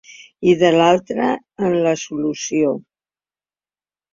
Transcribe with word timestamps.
I, 0.51 0.53
de 0.61 0.69
l’altra, 0.75 1.27
en 1.67 1.75
la 1.89 1.93
solució. 2.05 2.73